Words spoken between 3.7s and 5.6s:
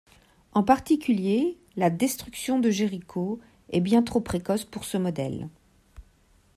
bien trop précoce pour ce modèle.